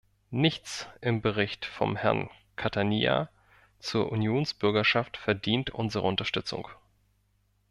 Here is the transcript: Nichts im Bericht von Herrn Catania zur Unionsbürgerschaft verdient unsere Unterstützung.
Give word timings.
Nichts 0.31 0.87
im 1.01 1.21
Bericht 1.21 1.63
von 1.63 1.95
Herrn 1.95 2.31
Catania 2.55 3.29
zur 3.77 4.11
Unionsbürgerschaft 4.11 5.15
verdient 5.15 5.69
unsere 5.69 6.07
Unterstützung. 6.07 6.67